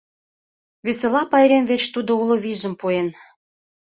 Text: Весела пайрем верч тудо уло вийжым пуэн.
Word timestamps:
Весела 0.85 1.21
пайрем 1.31 1.63
верч 1.69 1.85
тудо 1.95 2.11
уло 2.21 2.35
вийжым 2.43 2.73
пуэн. 2.79 3.07